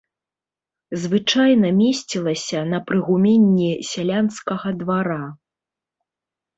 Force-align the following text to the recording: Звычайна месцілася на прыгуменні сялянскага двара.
Звычайна 1.01 1.67
месцілася 1.83 2.63
на 2.73 2.79
прыгуменні 2.89 3.71
сялянскага 3.93 4.67
двара. 4.83 5.25